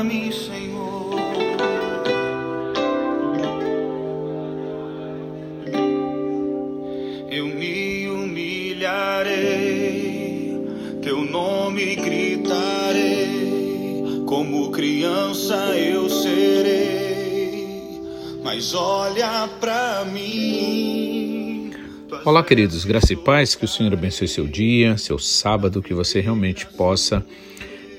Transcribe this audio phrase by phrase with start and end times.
[0.00, 1.10] para mim, Senhor.
[7.30, 9.28] Eu me humilharei,
[11.02, 13.26] teu nome gritarei,
[14.26, 18.00] como criança eu serei,
[18.42, 21.74] mas olha para mim.
[22.24, 26.20] Olá, queridos, graça e paz, que o Senhor abençoe seu dia, seu sábado, que você
[26.20, 27.22] realmente possa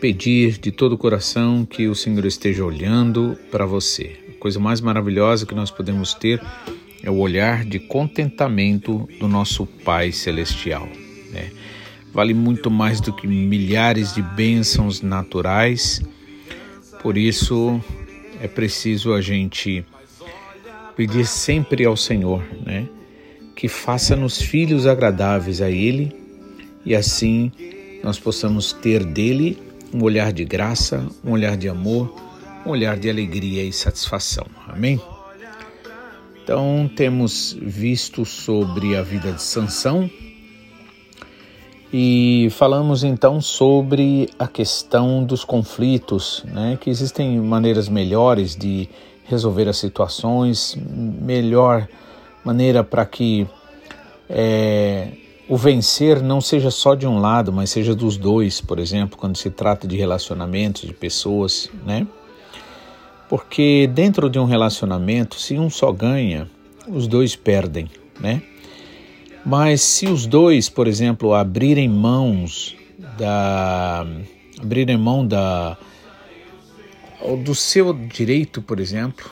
[0.00, 4.16] pedir de todo o coração que o Senhor esteja olhando para você.
[4.28, 6.40] A coisa mais maravilhosa que nós podemos ter
[7.02, 10.88] é o olhar de contentamento do nosso Pai Celestial.
[11.30, 11.50] Né?
[12.12, 16.02] Vale muito mais do que milhares de bênçãos naturais,
[17.02, 17.80] por isso
[18.40, 19.84] é preciso a gente
[20.96, 22.88] pedir sempre ao Senhor, né?
[23.54, 26.14] que faça-nos filhos agradáveis a Ele
[26.84, 27.50] e assim
[28.02, 32.14] nós possamos ter dele um olhar de graça, um olhar de amor,
[32.64, 34.46] um olhar de alegria e satisfação.
[34.68, 35.00] Amém?
[36.42, 40.08] Então, temos visto sobre a vida de Sansão
[41.92, 46.78] e falamos então sobre a questão dos conflitos, né?
[46.80, 48.88] que existem maneiras melhores de
[49.24, 51.88] resolver as situações, melhor
[52.44, 53.46] maneira para que
[54.28, 55.08] é,
[55.48, 59.36] o vencer não seja só de um lado, mas seja dos dois, por exemplo, quando
[59.36, 62.06] se trata de relacionamentos, de pessoas, né?
[63.28, 66.48] Porque dentro de um relacionamento, se um só ganha,
[66.88, 67.88] os dois perdem,
[68.20, 68.42] né?
[69.44, 72.76] Mas se os dois, por exemplo, abrirem mãos
[73.16, 74.04] da
[74.60, 75.76] abrirem mão da
[77.44, 79.30] do seu direito, por exemplo,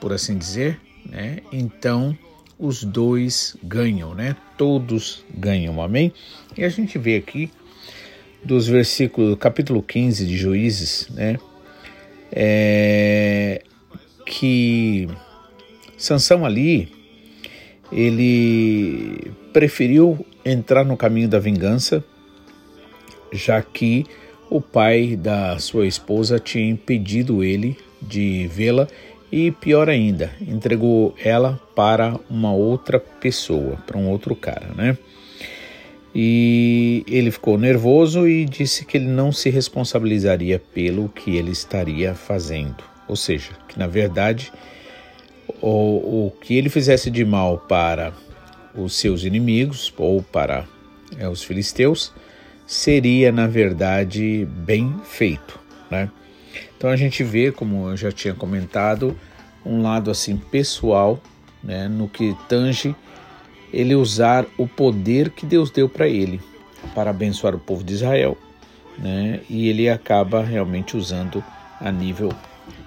[0.00, 1.38] por assim dizer, né?
[1.52, 2.16] Então
[2.62, 4.36] os dois ganham, né?
[4.56, 6.12] Todos ganham, amém?
[6.56, 7.50] E a gente vê aqui
[8.44, 11.40] dos versículos, capítulo 15 de Juízes, né?
[12.30, 13.62] É,
[14.24, 15.08] que
[15.98, 16.88] Sansão ali,
[17.90, 22.04] ele preferiu entrar no caminho da vingança,
[23.32, 24.06] já que
[24.48, 28.86] o pai da sua esposa tinha impedido ele de vê-la
[29.32, 34.98] e pior ainda, entregou ela para uma outra pessoa, para um outro cara, né?
[36.14, 42.14] E ele ficou nervoso e disse que ele não se responsabilizaria pelo que ele estaria
[42.14, 42.84] fazendo.
[43.08, 44.52] Ou seja, que na verdade
[45.62, 48.12] o, o que ele fizesse de mal para
[48.74, 50.66] os seus inimigos ou para
[51.18, 52.12] é, os filisteus
[52.66, 55.58] seria na verdade bem feito,
[55.90, 56.10] né?
[56.76, 59.16] Então a gente vê, como eu já tinha comentado,
[59.64, 61.20] um lado assim pessoal,
[61.62, 62.94] né, no que tange
[63.72, 66.40] ele usar o poder que Deus deu para ele
[66.94, 68.36] para abençoar o povo de Israel,
[68.98, 69.40] né?
[69.48, 71.42] E ele acaba realmente usando
[71.80, 72.30] a nível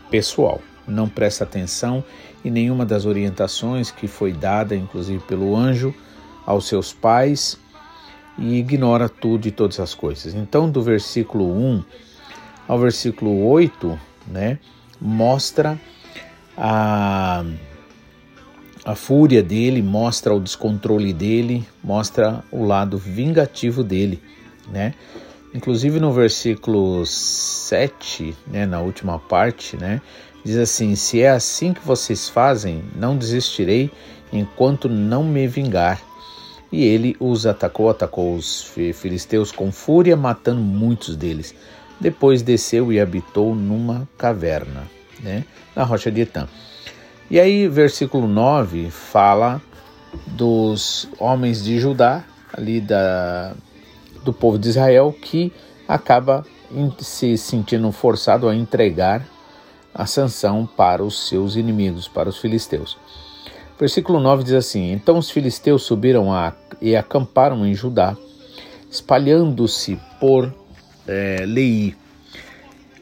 [0.09, 0.61] pessoal.
[0.87, 2.03] Não presta atenção
[2.43, 5.95] em nenhuma das orientações que foi dada, inclusive pelo anjo,
[6.45, 7.57] aos seus pais
[8.37, 10.35] e ignora tudo e todas as coisas.
[10.35, 11.83] Então, do versículo 1
[12.67, 14.57] ao versículo 8, né,
[14.99, 15.79] mostra
[16.57, 17.43] a,
[18.83, 24.21] a fúria dele, mostra o descontrole dele, mostra o lado vingativo dele,
[24.71, 24.93] né?
[25.53, 30.01] Inclusive no versículo 7, né, na última parte, né,
[30.43, 33.89] diz assim: Se é assim que vocês fazem, não desistirei
[34.33, 36.01] enquanto não me vingar.
[36.71, 41.55] E ele os atacou, atacou os filisteus com fúria, matando muitos deles.
[41.99, 44.83] Depois desceu e habitou numa caverna,
[45.21, 45.45] né,
[45.75, 46.47] na rocha de Etã.
[47.29, 49.61] E aí, versículo 9 fala
[50.27, 52.23] dos homens de Judá,
[52.53, 53.53] ali da,
[54.23, 55.51] do povo de Israel, que
[55.87, 56.45] acaba
[56.99, 59.25] se sentindo forçado a entregar
[59.93, 62.97] a sanção para os seus inimigos, para os filisteus.
[63.79, 68.15] Versículo 9 diz assim: Então os filisteus subiram a, e acamparam em Judá,
[68.89, 70.53] espalhando-se por
[71.07, 71.95] é, Lei.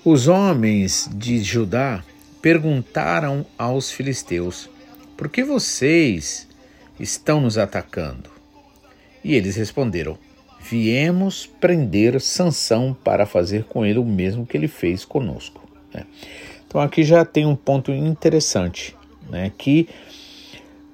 [0.05, 2.03] Os homens de Judá
[2.41, 4.69] perguntaram aos filisteus:
[5.15, 6.47] Por que vocês
[6.99, 8.29] estão nos atacando?
[9.23, 10.17] E eles responderam:
[10.59, 15.67] Viemos prender Sansão para fazer com ele o mesmo que ele fez conosco.
[15.93, 16.05] Né?
[16.67, 18.95] Então aqui já tem um ponto interessante,
[19.29, 19.51] né?
[19.57, 19.87] que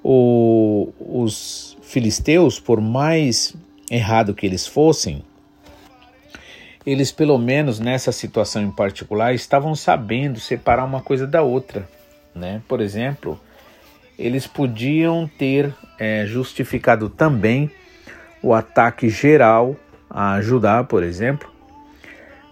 [0.02, 3.54] o, os filisteus, por mais
[3.90, 5.24] errado que eles fossem,
[6.86, 11.88] eles, pelo menos nessa situação em particular, estavam sabendo separar uma coisa da outra.
[12.34, 12.62] Né?
[12.66, 13.38] Por exemplo,
[14.18, 17.70] eles podiam ter é, justificado também
[18.42, 19.76] o ataque geral
[20.08, 21.48] a Judá, por exemplo,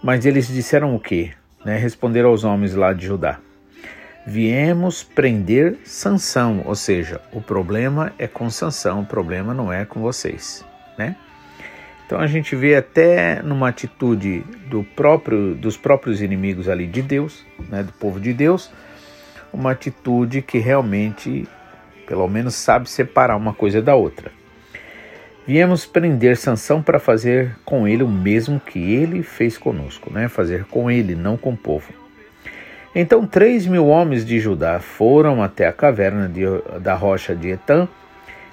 [0.01, 1.33] mas eles disseram o quê?
[1.63, 3.39] né, responderam aos homens lá de Judá:
[4.25, 10.01] Viemos prender Sansão, ou seja, o problema é com Sansão, o problema não é com
[10.01, 10.65] vocês,
[10.97, 11.15] né?
[12.09, 17.45] Então a gente vê até numa atitude do próprio, dos próprios inimigos ali de Deus,
[17.69, 18.71] né, do povo de Deus,
[19.53, 21.47] uma atitude que realmente,
[22.07, 24.31] pelo menos, sabe separar uma coisa da outra.
[25.45, 30.27] Viemos prender Sansão para fazer com ele o mesmo que ele fez conosco, né?
[30.27, 31.93] Fazer com ele, não com o povo.
[32.95, 36.41] Então três mil homens de Judá foram até a caverna de,
[36.81, 37.87] da rocha de Etã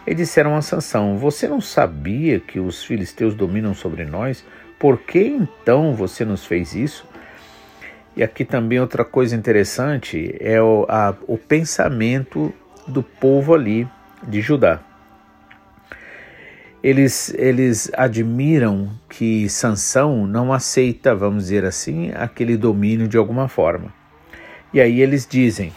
[0.07, 4.45] e disseram a Sansão: Você não sabia que os filisteus dominam sobre nós?
[4.79, 7.07] Por que então você nos fez isso?
[8.17, 12.53] E aqui também outra coisa interessante é o, a, o pensamento
[12.87, 13.87] do povo ali
[14.27, 14.81] de Judá.
[16.83, 23.93] Eles, eles admiram que Sansão não aceita, vamos dizer assim, aquele domínio de alguma forma.
[24.73, 25.73] E aí eles dizem: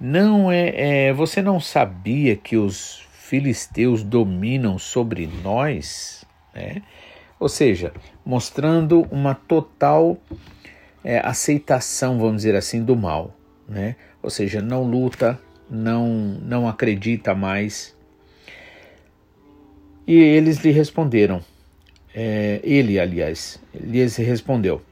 [0.00, 6.22] não é, é, você não sabia que os filisteus dominam sobre nós,
[6.54, 6.82] né?
[7.40, 7.90] Ou seja,
[8.26, 10.18] mostrando uma total
[11.02, 13.34] é, aceitação, vamos dizer assim, do mal,
[13.66, 13.96] né?
[14.22, 15.40] Ou seja, não luta,
[15.70, 16.06] não
[16.42, 17.96] não acredita mais.
[20.06, 21.42] E eles lhe responderam,
[22.14, 24.82] é, ele, aliás, lhes respondeu: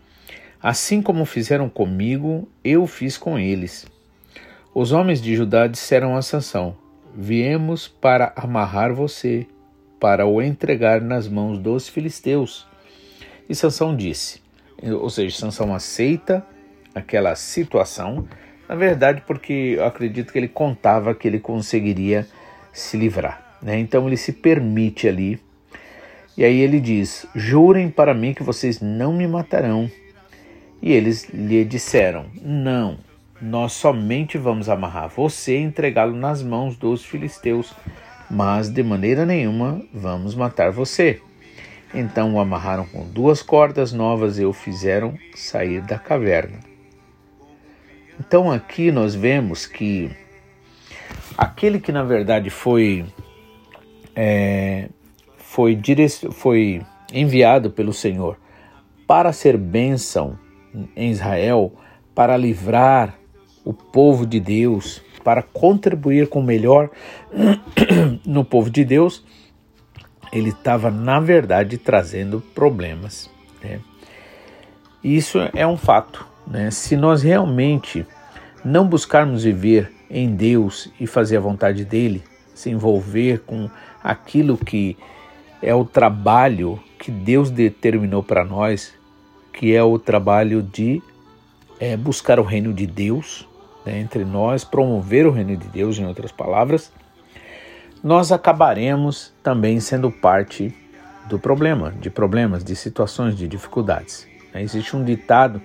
[0.63, 3.85] Assim como fizeram comigo, eu fiz com eles.
[4.75, 6.75] Os homens de Judá disseram a Sansão:
[7.23, 9.47] Viemos para amarrar você,
[10.01, 12.67] para o entregar nas mãos dos filisteus.
[13.47, 14.41] E Sansão disse:
[14.83, 16.43] ou seja, Sansão aceita
[16.95, 18.27] aquela situação,
[18.67, 22.27] na verdade, porque eu acredito que ele contava que ele conseguiria
[22.73, 23.59] se livrar.
[23.61, 23.79] Né?
[23.79, 25.39] Então ele se permite ali.
[26.39, 29.91] E aí ele diz: Jurem para mim que vocês não me matarão.
[30.81, 32.97] E eles lhe disseram: Não,
[33.41, 37.73] nós somente vamos amarrar você e entregá-lo nas mãos dos filisteus,
[38.31, 41.21] mas de maneira nenhuma vamos matar você.
[41.95, 46.59] Então o amarraram com duas cordas novas e o fizeram sair da caverna.
[48.19, 50.11] Então aqui nós vemos que
[51.37, 53.07] aquele que na verdade foi
[54.15, 54.89] é,
[55.37, 55.81] foi,
[56.33, 56.83] foi
[57.13, 58.39] enviado pelo Senhor
[59.07, 60.39] para ser bênção
[60.95, 61.75] em Israel
[62.15, 63.20] para livrar
[63.65, 66.91] o povo de Deus, para contribuir com o melhor
[68.25, 69.25] no povo de Deus,
[70.33, 73.31] ele estava, na verdade, trazendo problemas.
[73.63, 73.81] Né?
[75.03, 76.27] Isso é um fato.
[76.47, 76.71] Né?
[76.71, 78.07] Se nós realmente
[78.65, 82.23] não buscarmos viver em Deus e fazer a vontade dele,
[82.55, 83.71] se envolver com
[84.03, 84.97] aquilo que
[85.63, 88.95] é o trabalho que Deus determinou para nós,
[89.53, 91.03] que é o trabalho de
[91.79, 93.49] é, buscar o reino de Deus
[93.85, 96.93] né, entre nós, promover o reino de Deus, em outras palavras,
[98.03, 100.75] nós acabaremos também sendo parte
[101.29, 104.27] do problema, de problemas, de situações, de dificuldades.
[104.53, 104.63] Né?
[104.63, 105.61] Existe um ditado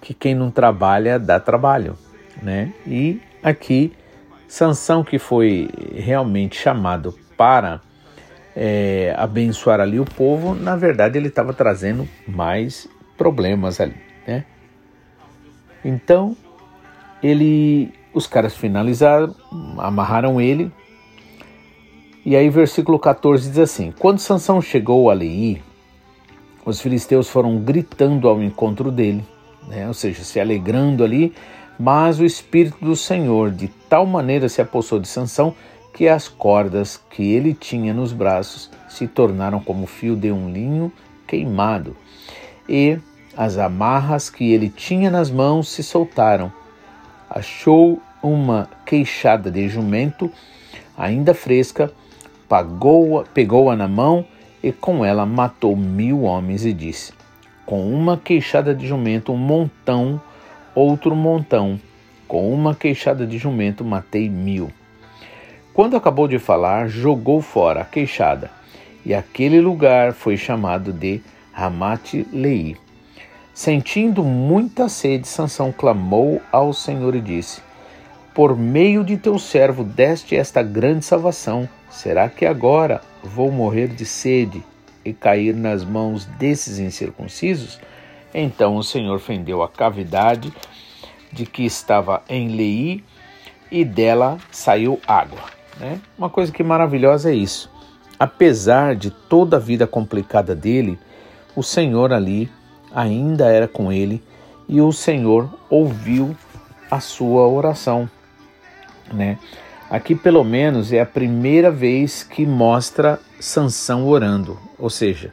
[0.00, 1.96] que quem não trabalha dá trabalho,
[2.42, 2.72] né?
[2.86, 3.92] E aqui
[4.48, 7.80] Sansão que foi realmente chamado para
[8.54, 14.44] é, abençoar ali o povo, na verdade ele estava trazendo mais problemas ali, né?
[15.84, 16.36] Então,
[17.22, 19.34] ele, os caras finalizaram,
[19.78, 20.70] amarraram ele.
[22.24, 25.62] E aí versículo 14 diz assim: Quando Sansão chegou a Leí,
[26.64, 29.24] os filisteus foram gritando ao encontro dele,
[29.66, 29.88] né?
[29.88, 31.32] ou seja, se alegrando ali,
[31.78, 35.54] mas o espírito do Senhor de tal maneira se apossou de Sansão
[35.92, 40.92] que as cordas que ele tinha nos braços se tornaram como fio de um linho
[41.26, 41.96] queimado,
[42.68, 42.98] e
[43.36, 46.52] as amarras que ele tinha nas mãos se soltaram.
[47.34, 50.30] Achou uma queixada de jumento,
[50.94, 51.90] ainda fresca,
[53.32, 54.26] pegou-a na mão
[54.62, 57.14] e com ela matou mil homens e disse:
[57.64, 60.20] Com uma queixada de jumento, um montão,
[60.74, 61.80] outro montão.
[62.28, 64.70] Com uma queixada de jumento, matei mil.
[65.72, 68.50] Quando acabou de falar, jogou fora a queixada,
[69.06, 72.76] e aquele lugar foi chamado de Ramate Lei.
[73.54, 77.60] Sentindo muita sede, Sansão clamou ao Senhor e disse:
[78.34, 81.68] Por meio de teu servo deste esta grande salvação.
[81.90, 84.64] Será que agora vou morrer de sede
[85.04, 87.78] e cair nas mãos desses incircuncisos?
[88.32, 90.50] Então o Senhor fendeu a cavidade
[91.30, 93.04] de que estava em Lei
[93.70, 95.40] e dela saiu água.
[95.78, 96.00] Né?
[96.16, 97.70] Uma coisa que maravilhosa é isso.
[98.18, 100.98] Apesar de toda a vida complicada dele,
[101.54, 102.50] o Senhor ali
[102.94, 104.22] ainda era com ele
[104.68, 106.36] e o Senhor ouviu
[106.90, 108.08] a sua oração,
[109.12, 109.38] né?
[109.90, 115.32] Aqui pelo menos é a primeira vez que mostra Sansão orando, ou seja,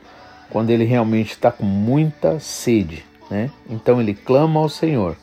[0.49, 3.49] quando ele realmente está com muita sede, né?
[3.69, 5.15] Então ele clama ao Senhor: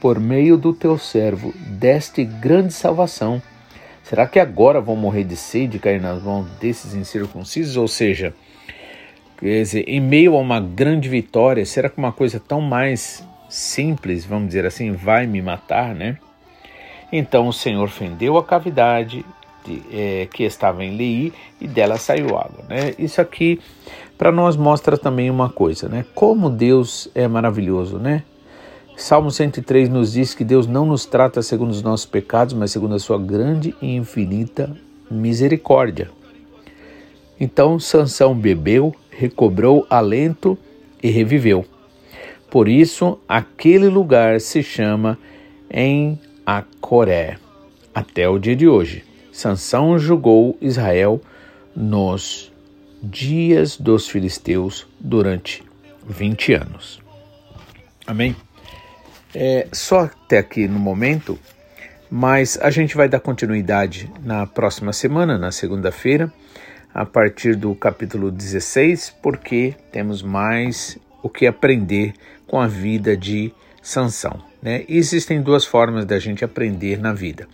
[0.00, 3.40] Por meio do teu servo deste grande salvação.
[4.02, 7.76] Será que agora vão morrer de sede e cair nas mãos desses incircuncisos?
[7.76, 8.34] Ou seja,
[9.42, 14.24] Quer dizer, em meio a uma grande vitória, será que uma coisa tão mais simples,
[14.24, 16.16] vamos dizer assim, vai me matar, né?
[17.12, 19.26] Então o Senhor fendeu a cavidade
[19.64, 22.94] de, é, que estava em Lei e dela saiu água, né?
[22.96, 23.60] Isso aqui
[24.16, 26.06] para nós mostra também uma coisa, né?
[26.14, 28.22] Como Deus é maravilhoso, né?
[28.96, 32.94] Salmo 103 nos diz que Deus não nos trata segundo os nossos pecados, mas segundo
[32.94, 34.70] a sua grande e infinita
[35.10, 36.12] misericórdia.
[37.40, 40.58] Então Sansão bebeu, recobrou alento
[41.00, 41.64] e reviveu.
[42.50, 45.16] Por isso, aquele lugar se chama
[45.70, 47.38] em Acoré,
[47.94, 49.04] até o dia de hoje.
[49.32, 51.20] Sansão julgou Israel
[51.74, 52.52] nos
[53.00, 55.62] dias dos filisteus durante
[56.06, 57.00] 20 anos.
[58.04, 58.34] Amém?
[59.32, 61.38] É, só até aqui no momento,
[62.10, 66.30] mas a gente vai dar continuidade na próxima semana, na segunda-feira
[66.94, 72.12] a partir do capítulo 16, porque temos mais o que aprender
[72.46, 74.42] com a vida de Sansão.
[74.62, 74.84] Né?
[74.88, 77.48] existem duas formas da gente aprender na vida.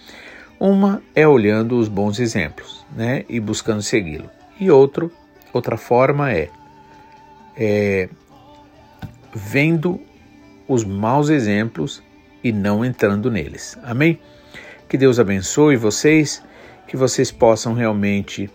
[0.60, 3.24] Uma é olhando os bons exemplos né?
[3.28, 4.28] e buscando segui-lo.
[4.60, 5.10] E outro,
[5.52, 6.50] outra forma é,
[7.56, 8.08] é
[9.32, 10.00] vendo
[10.66, 12.02] os maus exemplos
[12.44, 13.78] e não entrando neles.
[13.82, 14.20] Amém?
[14.88, 16.42] Que Deus abençoe vocês,
[16.86, 18.50] que vocês possam realmente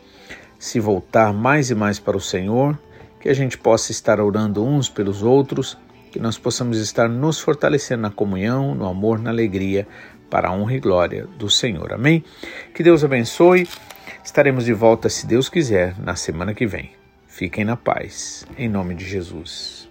[0.63, 2.79] se voltar mais e mais para o Senhor,
[3.19, 5.77] que a gente possa estar orando uns pelos outros,
[6.09, 9.85] que nós possamos estar nos fortalecendo na comunhão, no amor, na alegria,
[10.29, 11.91] para a honra e glória do Senhor.
[11.91, 12.23] Amém?
[12.73, 13.67] Que Deus abençoe.
[14.23, 16.91] Estaremos de volta, se Deus quiser, na semana que vem.
[17.27, 19.89] Fiquem na paz, em nome de Jesus.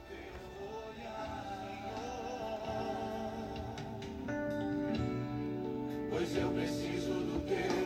[6.09, 7.82] Pois eu preciso do teu.